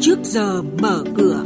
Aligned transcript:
trước 0.00 0.18
giờ 0.22 0.62
mở 0.62 1.04
cửa. 1.16 1.44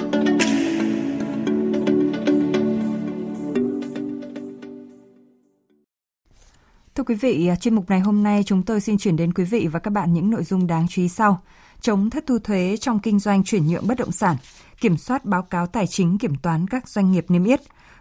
Thưa 6.95 7.05
quý 7.07 7.15
vị, 7.15 7.47
à, 7.47 7.57
chuyên 7.57 7.75
mục 7.75 7.91
này 7.91 8.01
hôm 8.01 8.23
nay 8.23 8.43
chúng 8.47 8.63
tôi 8.63 8.81
xin 8.81 8.99
chuyển 8.99 9.17
đến 9.17 9.33
quý 9.33 9.45
vị 9.45 9.69
và 9.73 9.79
các 9.79 9.91
bạn 9.91 10.13
những 10.13 10.31
nội 10.31 10.45
dung 10.45 10.67
đáng 10.67 10.87
chú 10.89 11.03
ý 11.03 11.09
sau. 11.09 11.43
Chống 11.81 12.11
thất 12.11 12.25
thu 12.27 12.39
thuế 12.39 12.77
trong 12.77 12.99
kinh 12.99 13.19
doanh 13.19 13.45
chuyển 13.45 13.67
nhượng 13.67 13.87
bất 13.87 13.99
động 13.99 14.13
sản, 14.13 14.37
kiểm 14.81 14.97
soát 14.97 15.25
báo 15.25 15.43
cáo 15.43 15.67
tài 15.67 15.87
chính 15.87 16.19
kiểm 16.19 16.35
toán 16.43 16.67
các 16.69 16.89
doanh 16.89 17.13
nghiệp 17.13 17.25
niêm 17.29 17.45
yết. 17.45 17.61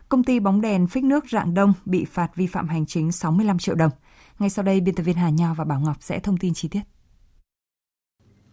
Công 0.10 0.24
ty 0.24 0.40
bóng 0.40 0.62
đèn 0.62 0.88
phích 0.88 1.04
nước 1.04 1.26
Rạng 1.32 1.54
Đông 1.54 1.74
bị 1.86 2.06
phạt 2.06 2.36
vi 2.36 2.48
phạm 2.48 2.68
hành 2.68 2.86
chính 2.86 3.12
65 3.12 3.60
triệu 3.60 3.76
đồng. 3.76 3.92
Ngay 4.40 4.50
sau 4.50 4.66
đây, 4.66 4.82
biên 4.82 4.96
tập 4.96 5.04
viên 5.04 5.16
Hà 5.16 5.30
Nho 5.30 5.54
và 5.54 5.64
Bảo 5.64 5.80
Ngọc 5.80 5.98
sẽ 6.00 6.20
thông 6.20 6.38
tin 6.38 6.54
chi 6.54 6.68
tiết. 6.68 6.93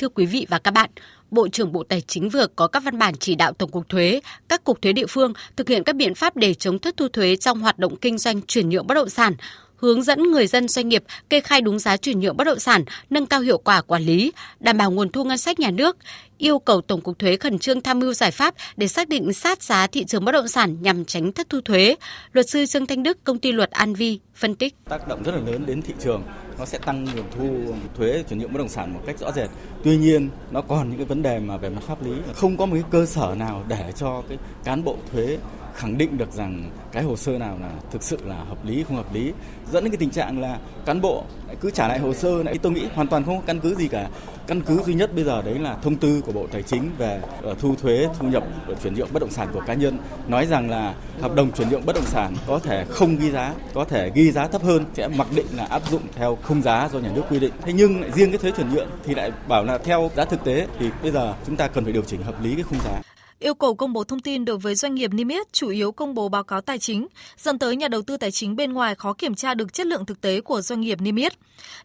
Thưa 0.00 0.08
quý 0.08 0.26
vị 0.26 0.46
và 0.48 0.58
các 0.58 0.70
bạn, 0.70 0.90
Bộ 1.30 1.48
trưởng 1.48 1.72
Bộ 1.72 1.82
Tài 1.82 2.00
chính 2.00 2.28
vừa 2.28 2.46
có 2.56 2.66
các 2.68 2.82
văn 2.84 2.98
bản 2.98 3.14
chỉ 3.20 3.34
đạo 3.34 3.52
Tổng 3.52 3.70
cục 3.70 3.88
Thuế, 3.88 4.20
các 4.48 4.64
cục 4.64 4.82
thuế 4.82 4.92
địa 4.92 5.06
phương 5.08 5.32
thực 5.56 5.68
hiện 5.68 5.84
các 5.84 5.96
biện 5.96 6.14
pháp 6.14 6.36
để 6.36 6.54
chống 6.54 6.78
thất 6.78 6.96
thu 6.96 7.08
thuế 7.08 7.36
trong 7.36 7.60
hoạt 7.60 7.78
động 7.78 7.96
kinh 7.96 8.18
doanh 8.18 8.42
chuyển 8.42 8.68
nhượng 8.68 8.86
bất 8.86 8.94
động 8.94 9.08
sản, 9.08 9.34
hướng 9.80 10.02
dẫn 10.02 10.22
người 10.22 10.46
dân 10.46 10.68
doanh 10.68 10.88
nghiệp 10.88 11.04
kê 11.30 11.40
khai 11.40 11.60
đúng 11.60 11.78
giá 11.78 11.96
chuyển 11.96 12.20
nhượng 12.20 12.36
bất 12.36 12.44
động 12.44 12.58
sản, 12.58 12.84
nâng 13.10 13.26
cao 13.26 13.40
hiệu 13.40 13.58
quả 13.58 13.80
quản 13.80 14.02
lý, 14.02 14.32
đảm 14.60 14.78
bảo 14.78 14.90
nguồn 14.90 15.12
thu 15.12 15.24
ngân 15.24 15.38
sách 15.38 15.60
nhà 15.60 15.70
nước, 15.70 15.96
yêu 16.38 16.58
cầu 16.58 16.80
Tổng 16.80 17.00
cục 17.00 17.18
Thuế 17.18 17.36
khẩn 17.36 17.58
trương 17.58 17.80
tham 17.80 17.98
mưu 17.98 18.12
giải 18.12 18.30
pháp 18.30 18.54
để 18.76 18.88
xác 18.88 19.08
định 19.08 19.32
sát 19.32 19.62
giá 19.62 19.86
thị 19.86 20.04
trường 20.04 20.24
bất 20.24 20.32
động 20.32 20.48
sản 20.48 20.76
nhằm 20.80 21.04
tránh 21.04 21.32
thất 21.32 21.48
thu 21.48 21.60
thuế. 21.60 21.96
Luật 22.32 22.48
sư 22.48 22.66
Dương 22.66 22.86
Thanh 22.86 23.02
Đức, 23.02 23.24
công 23.24 23.38
ty 23.38 23.52
luật 23.52 23.70
An 23.70 23.94
Vi 23.94 24.18
phân 24.34 24.54
tích. 24.54 24.74
Tác 24.88 25.08
động 25.08 25.22
rất 25.22 25.32
là 25.32 25.40
lớn 25.40 25.66
đến 25.66 25.82
thị 25.82 25.94
trường, 26.00 26.22
nó 26.58 26.64
sẽ 26.64 26.78
tăng 26.78 27.04
nguồn 27.04 27.24
thu 27.36 27.74
thuế 27.96 28.24
chuyển 28.28 28.38
nhượng 28.38 28.52
bất 28.52 28.58
động 28.58 28.68
sản 28.68 28.94
một 28.94 29.00
cách 29.06 29.18
rõ 29.18 29.32
rệt. 29.32 29.50
Tuy 29.84 29.96
nhiên, 29.96 30.28
nó 30.50 30.60
còn 30.60 30.88
những 30.88 30.96
cái 30.96 31.06
vấn 31.06 31.22
đề 31.22 31.38
mà 31.38 31.56
về 31.56 31.70
mặt 31.70 31.82
pháp 31.86 32.04
lý 32.04 32.12
không 32.34 32.56
có 32.56 32.66
một 32.66 32.74
cái 32.74 32.84
cơ 32.90 33.06
sở 33.06 33.34
nào 33.38 33.64
để 33.68 33.92
cho 33.96 34.22
cái 34.28 34.38
cán 34.64 34.84
bộ 34.84 34.96
thuế 35.12 35.38
khẳng 35.80 35.98
định 35.98 36.18
được 36.18 36.32
rằng 36.32 36.70
cái 36.92 37.02
hồ 37.02 37.16
sơ 37.16 37.38
nào 37.38 37.58
là 37.60 37.70
thực 37.90 38.02
sự 38.02 38.18
là 38.24 38.34
hợp 38.34 38.64
lý, 38.64 38.84
không 38.88 38.96
hợp 38.96 39.14
lý, 39.14 39.32
dẫn 39.72 39.84
đến 39.84 39.92
cái 39.92 39.98
tình 39.98 40.10
trạng 40.10 40.40
là 40.40 40.58
cán 40.86 41.00
bộ 41.00 41.24
cứ 41.60 41.70
trả 41.70 41.88
lại 41.88 41.98
hồ 41.98 42.14
sơ 42.14 42.42
lại. 42.42 42.58
Tôi 42.62 42.72
nghĩ 42.72 42.86
hoàn 42.94 43.06
toàn 43.06 43.24
không 43.24 43.36
có 43.36 43.42
căn 43.46 43.60
cứ 43.60 43.74
gì 43.74 43.88
cả. 43.88 44.08
Căn 44.46 44.60
cứ 44.60 44.82
duy 44.86 44.94
nhất 44.94 45.14
bây 45.14 45.24
giờ 45.24 45.42
đấy 45.42 45.58
là 45.58 45.76
thông 45.82 45.96
tư 45.96 46.22
của 46.26 46.32
bộ 46.32 46.46
tài 46.52 46.62
chính 46.62 46.90
về 46.98 47.20
ờ, 47.42 47.54
thu 47.60 47.74
thuế, 47.74 48.08
thu 48.18 48.28
nhập 48.28 48.44
chuyển 48.82 48.94
nhượng 48.94 49.08
bất 49.12 49.20
động 49.20 49.30
sản 49.30 49.48
của 49.52 49.60
cá 49.66 49.74
nhân, 49.74 49.98
nói 50.28 50.46
rằng 50.46 50.70
là 50.70 50.94
hợp 51.20 51.34
đồng 51.34 51.52
chuyển 51.52 51.68
nhượng 51.68 51.86
bất 51.86 51.94
động 51.94 52.04
sản 52.04 52.34
có 52.46 52.58
thể 52.58 52.84
không 52.88 53.16
ghi 53.16 53.30
giá, 53.30 53.54
có 53.74 53.84
thể 53.84 54.10
ghi 54.14 54.30
giá 54.30 54.48
thấp 54.48 54.62
hơn, 54.62 54.84
sẽ 54.94 55.08
mặc 55.08 55.26
định 55.34 55.46
là 55.56 55.64
áp 55.64 55.90
dụng 55.90 56.02
theo 56.16 56.38
khung 56.42 56.62
giá 56.62 56.88
do 56.92 56.98
nhà 56.98 57.10
nước 57.14 57.22
quy 57.30 57.38
định. 57.40 57.52
Thế 57.62 57.72
nhưng 57.72 58.00
lại 58.00 58.10
riêng 58.14 58.30
cái 58.30 58.38
thuế 58.38 58.50
chuyển 58.56 58.74
nhượng 58.74 58.88
thì 59.04 59.14
lại 59.14 59.32
bảo 59.48 59.64
là 59.64 59.78
theo 59.78 60.10
giá 60.16 60.24
thực 60.24 60.44
tế 60.44 60.66
thì 60.78 60.86
bây 61.02 61.10
giờ 61.10 61.34
chúng 61.46 61.56
ta 61.56 61.68
cần 61.68 61.84
phải 61.84 61.92
điều 61.92 62.02
chỉnh 62.02 62.22
hợp 62.22 62.42
lý 62.42 62.54
cái 62.54 62.62
khung 62.62 62.78
giá 62.84 63.09
yêu 63.40 63.54
cầu 63.54 63.74
công 63.74 63.92
bố 63.92 64.04
thông 64.04 64.20
tin 64.20 64.44
đối 64.44 64.58
với 64.58 64.74
doanh 64.74 64.94
nghiệp 64.94 65.12
niêm 65.14 65.28
yết 65.28 65.52
chủ 65.52 65.68
yếu 65.68 65.92
công 65.92 66.14
bố 66.14 66.28
báo 66.28 66.44
cáo 66.44 66.60
tài 66.60 66.78
chính, 66.78 67.06
dẫn 67.36 67.58
tới 67.58 67.76
nhà 67.76 67.88
đầu 67.88 68.02
tư 68.02 68.16
tài 68.16 68.30
chính 68.30 68.56
bên 68.56 68.72
ngoài 68.72 68.94
khó 68.94 69.12
kiểm 69.12 69.34
tra 69.34 69.54
được 69.54 69.72
chất 69.72 69.86
lượng 69.86 70.06
thực 70.06 70.20
tế 70.20 70.40
của 70.40 70.60
doanh 70.60 70.80
nghiệp 70.80 71.00
niêm 71.00 71.16
yết. 71.16 71.32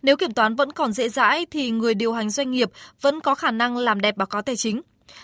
Nếu 0.02 0.18
kiểm 0.18 0.34
toán 0.34 0.56
vẫn 0.56 0.72
còn 0.72 0.94
dễ 0.94 1.10
dãi 1.10 1.46
thì 1.52 1.72
người 1.72 1.94
điều 1.94 2.14
hành 2.14 2.30
doanh 2.30 2.52
nghiệp 2.52 2.72
vẫn 3.02 3.20
có 3.20 3.36
khả 3.36 3.52
năng 3.52 3.78
làm 3.78 4.02
đẹp 4.02 4.18
báo 4.18 4.26
cáo 4.26 4.42
tài 4.42 4.56
chính. 4.56 4.82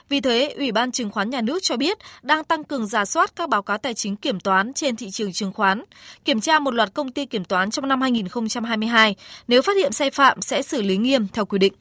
Vì 0.10 0.22
thế, 0.22 0.54
Ủy 0.58 0.72
ban 0.72 0.92
Chứng 0.92 1.10
khoán 1.10 1.30
Nhà 1.30 1.42
nước 1.42 1.60
cho 1.62 1.78
biết 1.78 1.98
đang 2.22 2.44
tăng 2.44 2.64
cường 2.64 2.88
giả 2.88 3.06
soát 3.06 3.36
các 3.36 3.50
báo 3.50 3.62
cáo 3.62 3.78
tài 3.78 3.94
chính 3.94 4.16
kiểm 4.16 4.40
toán 4.40 4.74
trên 4.74 4.96
thị 4.96 5.10
trường 5.10 5.34
chứng 5.34 5.54
khoán, 5.54 5.84
kiểm 6.26 6.42
tra 6.42 6.60
một 6.60 6.74
loạt 6.74 6.94
công 6.94 7.12
ty 7.12 7.26
kiểm 7.26 7.46
toán 7.46 7.72
trong 7.72 7.88
năm 7.88 8.02
2022. 8.02 9.16
Nếu 9.48 9.62
phát 9.62 9.76
hiện 9.76 9.92
sai 9.92 10.12
phạm 10.12 10.42
sẽ 10.42 10.62
xử 10.62 10.82
lý 10.82 10.98
nghiêm 10.98 11.28
theo 11.34 11.46
quy 11.46 11.60
định. 11.60 11.74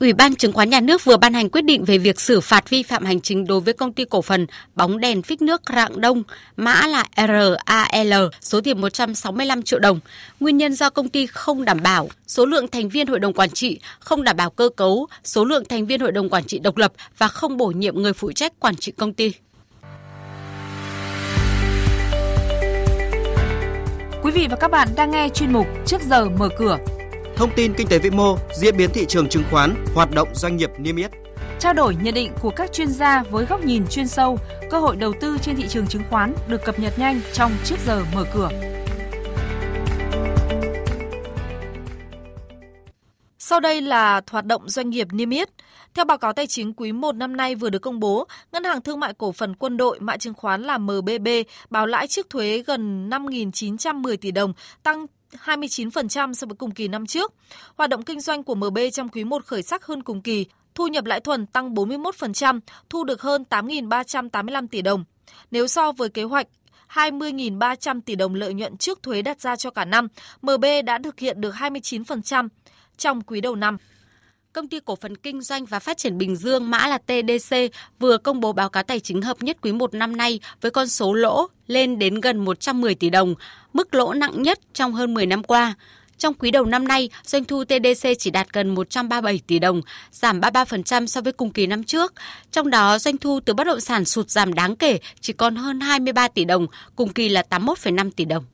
Ủy 0.00 0.12
ban 0.12 0.34
Chứng 0.34 0.52
khoán 0.52 0.70
Nhà 0.70 0.80
nước 0.80 1.04
vừa 1.04 1.16
ban 1.16 1.34
hành 1.34 1.48
quyết 1.48 1.64
định 1.64 1.84
về 1.84 1.98
việc 1.98 2.20
xử 2.20 2.40
phạt 2.40 2.70
vi 2.70 2.82
phạm 2.82 3.04
hành 3.04 3.20
chính 3.20 3.46
đối 3.46 3.60
với 3.60 3.74
công 3.74 3.92
ty 3.92 4.04
cổ 4.04 4.22
phần 4.22 4.46
bóng 4.74 5.00
đèn 5.00 5.22
phích 5.22 5.42
nước 5.42 5.62
Rạng 5.74 6.00
Đông, 6.00 6.22
mã 6.56 6.86
là 6.86 7.04
RAL, 7.16 8.12
số 8.40 8.60
tiền 8.60 8.80
165 8.80 9.62
triệu 9.62 9.78
đồng. 9.78 10.00
Nguyên 10.40 10.56
nhân 10.56 10.74
do 10.74 10.90
công 10.90 11.08
ty 11.08 11.26
không 11.26 11.64
đảm 11.64 11.82
bảo 11.82 12.08
số 12.26 12.46
lượng 12.46 12.68
thành 12.68 12.88
viên 12.88 13.06
hội 13.06 13.18
đồng 13.18 13.32
quản 13.32 13.50
trị, 13.50 13.80
không 13.98 14.24
đảm 14.24 14.36
bảo 14.36 14.50
cơ 14.50 14.68
cấu, 14.76 15.06
số 15.24 15.44
lượng 15.44 15.64
thành 15.64 15.86
viên 15.86 16.00
hội 16.00 16.12
đồng 16.12 16.28
quản 16.28 16.44
trị 16.44 16.58
độc 16.58 16.76
lập 16.76 16.92
và 17.18 17.28
không 17.28 17.56
bổ 17.56 17.66
nhiệm 17.66 18.02
người 18.02 18.12
phụ 18.12 18.32
trách 18.32 18.60
quản 18.60 18.76
trị 18.76 18.92
công 18.96 19.12
ty. 19.12 19.32
Quý 24.22 24.30
vị 24.30 24.46
và 24.50 24.56
các 24.56 24.70
bạn 24.70 24.88
đang 24.96 25.10
nghe 25.10 25.28
chuyên 25.28 25.52
mục 25.52 25.66
Trước 25.86 26.02
giờ 26.02 26.28
mở 26.28 26.48
cửa 26.58 26.78
thông 27.36 27.50
tin 27.56 27.74
kinh 27.76 27.88
tế 27.88 27.98
vĩ 27.98 28.10
mô, 28.10 28.36
diễn 28.56 28.76
biến 28.76 28.90
thị 28.92 29.06
trường 29.08 29.28
chứng 29.28 29.42
khoán, 29.50 29.84
hoạt 29.94 30.10
động 30.10 30.28
doanh 30.34 30.56
nghiệp 30.56 30.70
niêm 30.78 30.96
yết. 30.96 31.10
Trao 31.58 31.74
đổi 31.74 31.96
nhận 32.02 32.14
định 32.14 32.32
của 32.40 32.50
các 32.50 32.72
chuyên 32.72 32.88
gia 32.88 33.22
với 33.22 33.46
góc 33.46 33.64
nhìn 33.64 33.86
chuyên 33.90 34.08
sâu, 34.08 34.38
cơ 34.70 34.80
hội 34.80 34.96
đầu 34.96 35.12
tư 35.20 35.38
trên 35.42 35.56
thị 35.56 35.64
trường 35.68 35.86
chứng 35.86 36.02
khoán 36.10 36.34
được 36.48 36.64
cập 36.64 36.78
nhật 36.78 36.98
nhanh 36.98 37.20
trong 37.32 37.52
trước 37.64 37.76
giờ 37.86 38.04
mở 38.14 38.24
cửa. 38.34 38.50
Sau 43.38 43.60
đây 43.60 43.80
là 43.80 44.20
hoạt 44.30 44.46
động 44.46 44.68
doanh 44.68 44.90
nghiệp 44.90 45.08
niêm 45.12 45.30
yết. 45.30 45.48
Theo 45.94 46.04
báo 46.04 46.18
cáo 46.18 46.32
tài 46.32 46.46
chính 46.46 46.72
quý 46.74 46.92
1 46.92 47.14
năm 47.14 47.36
nay 47.36 47.54
vừa 47.54 47.70
được 47.70 47.78
công 47.78 48.00
bố, 48.00 48.26
Ngân 48.52 48.64
hàng 48.64 48.82
Thương 48.82 49.00
mại 49.00 49.14
Cổ 49.14 49.32
phần 49.32 49.54
Quân 49.54 49.76
đội 49.76 50.00
mã 50.00 50.16
chứng 50.16 50.34
khoán 50.34 50.62
là 50.62 50.78
MBB 50.78 51.28
báo 51.70 51.86
lãi 51.86 52.06
trước 52.06 52.30
thuế 52.30 52.62
gần 52.66 53.10
5.910 53.10 54.16
tỷ 54.16 54.30
đồng, 54.30 54.52
tăng 54.82 55.06
29% 55.44 56.32
so 56.32 56.46
với 56.46 56.56
cùng 56.56 56.70
kỳ 56.70 56.88
năm 56.88 57.06
trước. 57.06 57.34
Hoạt 57.76 57.90
động 57.90 58.02
kinh 58.02 58.20
doanh 58.20 58.42
của 58.42 58.54
MB 58.54 58.78
trong 58.92 59.08
quý 59.08 59.24
1 59.24 59.44
khởi 59.44 59.62
sắc 59.62 59.84
hơn 59.84 60.02
cùng 60.02 60.22
kỳ, 60.22 60.46
thu 60.74 60.86
nhập 60.86 61.04
lãi 61.04 61.20
thuần 61.20 61.46
tăng 61.46 61.74
41%, 61.74 62.60
thu 62.90 63.04
được 63.04 63.22
hơn 63.22 63.44
8.385 63.50 64.66
tỷ 64.66 64.82
đồng. 64.82 65.04
Nếu 65.50 65.66
so 65.66 65.92
với 65.92 66.08
kế 66.08 66.22
hoạch 66.22 66.46
20.300 66.88 68.00
tỷ 68.00 68.14
đồng 68.14 68.34
lợi 68.34 68.54
nhuận 68.54 68.76
trước 68.76 69.02
thuế 69.02 69.22
đặt 69.22 69.40
ra 69.40 69.56
cho 69.56 69.70
cả 69.70 69.84
năm, 69.84 70.08
MB 70.42 70.64
đã 70.84 70.98
thực 71.04 71.18
hiện 71.18 71.40
được 71.40 71.54
29% 71.54 72.48
trong 72.96 73.20
quý 73.20 73.40
đầu 73.40 73.54
năm. 73.56 73.76
Công 74.54 74.68
ty 74.68 74.80
cổ 74.84 74.96
phần 74.96 75.16
kinh 75.16 75.40
doanh 75.40 75.64
và 75.64 75.78
phát 75.78 75.96
triển 75.96 76.18
Bình 76.18 76.36
Dương 76.36 76.70
mã 76.70 76.86
là 76.86 76.98
TDC 76.98 77.56
vừa 77.98 78.18
công 78.18 78.40
bố 78.40 78.52
báo 78.52 78.68
cáo 78.68 78.82
tài 78.82 79.00
chính 79.00 79.22
hợp 79.22 79.42
nhất 79.42 79.56
quý 79.62 79.72
1 79.72 79.94
năm 79.94 80.16
nay 80.16 80.40
với 80.60 80.70
con 80.70 80.88
số 80.88 81.14
lỗ 81.14 81.46
lên 81.66 81.98
đến 81.98 82.20
gần 82.20 82.44
110 82.44 82.94
tỷ 82.94 83.10
đồng, 83.10 83.34
mức 83.72 83.94
lỗ 83.94 84.12
nặng 84.12 84.42
nhất 84.42 84.58
trong 84.74 84.92
hơn 84.92 85.14
10 85.14 85.26
năm 85.26 85.42
qua. 85.42 85.74
Trong 86.18 86.34
quý 86.34 86.50
đầu 86.50 86.64
năm 86.64 86.88
nay, 86.88 87.10
doanh 87.24 87.44
thu 87.44 87.64
TDC 87.64 88.08
chỉ 88.18 88.30
đạt 88.30 88.52
gần 88.52 88.74
137 88.74 89.40
tỷ 89.46 89.58
đồng, 89.58 89.80
giảm 90.12 90.40
33% 90.40 91.06
so 91.06 91.20
với 91.20 91.32
cùng 91.32 91.50
kỳ 91.50 91.66
năm 91.66 91.84
trước. 91.84 92.12
Trong 92.50 92.70
đó, 92.70 92.98
doanh 92.98 93.16
thu 93.16 93.40
từ 93.44 93.54
bất 93.54 93.64
động 93.64 93.80
sản 93.80 94.04
sụt 94.04 94.30
giảm 94.30 94.54
đáng 94.54 94.76
kể, 94.76 94.98
chỉ 95.20 95.32
còn 95.32 95.56
hơn 95.56 95.80
23 95.80 96.28
tỷ 96.28 96.44
đồng, 96.44 96.66
cùng 96.96 97.12
kỳ 97.12 97.28
là 97.28 97.42
81,5 97.50 98.10
tỷ 98.10 98.24
đồng. 98.24 98.44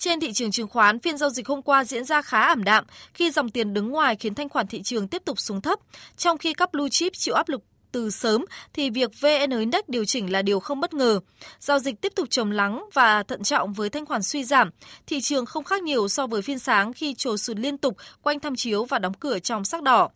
Trên 0.00 0.20
thị 0.20 0.32
trường 0.32 0.50
chứng 0.50 0.68
khoán, 0.68 0.98
phiên 1.00 1.16
giao 1.16 1.30
dịch 1.30 1.48
hôm 1.48 1.62
qua 1.62 1.84
diễn 1.84 2.04
ra 2.04 2.22
khá 2.22 2.40
ảm 2.40 2.64
đạm 2.64 2.84
khi 3.14 3.30
dòng 3.30 3.48
tiền 3.50 3.74
đứng 3.74 3.90
ngoài 3.90 4.16
khiến 4.16 4.34
thanh 4.34 4.48
khoản 4.48 4.66
thị 4.66 4.82
trường 4.82 5.08
tiếp 5.08 5.22
tục 5.24 5.40
xuống 5.40 5.60
thấp, 5.60 5.78
trong 6.16 6.38
khi 6.38 6.52
các 6.52 6.72
blue 6.72 6.88
chip 6.88 7.12
chịu 7.12 7.34
áp 7.34 7.48
lực 7.48 7.60
từ 7.92 8.10
sớm 8.10 8.44
thì 8.72 8.90
việc 8.90 9.10
VN 9.20 9.50
Index 9.58 9.80
điều 9.88 10.04
chỉnh 10.04 10.32
là 10.32 10.42
điều 10.42 10.60
không 10.60 10.80
bất 10.80 10.94
ngờ. 10.94 11.20
Giao 11.58 11.78
dịch 11.78 12.00
tiếp 12.00 12.12
tục 12.16 12.30
trầm 12.30 12.50
lắng 12.50 12.84
và 12.94 13.22
thận 13.22 13.42
trọng 13.42 13.72
với 13.72 13.90
thanh 13.90 14.06
khoản 14.06 14.22
suy 14.22 14.44
giảm. 14.44 14.70
Thị 15.06 15.20
trường 15.20 15.46
không 15.46 15.64
khác 15.64 15.82
nhiều 15.82 16.08
so 16.08 16.26
với 16.26 16.42
phiên 16.42 16.58
sáng 16.58 16.92
khi 16.92 17.14
trồi 17.14 17.38
sụt 17.38 17.56
liên 17.56 17.78
tục 17.78 17.96
quanh 18.22 18.40
tham 18.40 18.56
chiếu 18.56 18.84
và 18.84 18.98
đóng 18.98 19.14
cửa 19.14 19.38
trong 19.38 19.64
sắc 19.64 19.82
đỏ. 19.82 20.08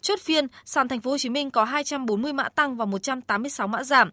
Chốt 0.00 0.20
phiên, 0.20 0.46
sàn 0.64 0.88
thành 0.88 1.00
phố 1.00 1.10
Hồ 1.10 1.18
Chí 1.18 1.28
Minh 1.28 1.50
có 1.50 1.64
240 1.64 2.32
mã 2.32 2.48
tăng 2.48 2.76
và 2.76 2.84
186 2.84 3.66
mã 3.66 3.84
giảm. 3.84 4.10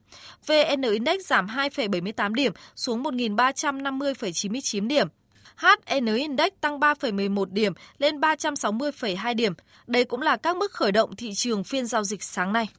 VN 0.47 0.81
Index 0.81 1.21
giảm 1.21 1.47
2,78 1.47 2.33
điểm 2.33 2.53
xuống 2.75 3.03
1.350,99 3.03 4.87
điểm. 4.87 5.07
HN 5.55 6.15
Index 6.15 6.49
tăng 6.61 6.79
3,11 6.79 7.45
điểm 7.45 7.73
lên 7.97 8.19
360,2 8.19 9.35
điểm. 9.35 9.53
Đây 9.87 10.05
cũng 10.05 10.21
là 10.21 10.37
các 10.37 10.57
mức 10.57 10.71
khởi 10.71 10.91
động 10.91 11.15
thị 11.15 11.33
trường 11.33 11.63
phiên 11.63 11.85
giao 11.85 12.03
dịch 12.03 12.23
sáng 12.23 12.53
nay. 12.53 12.69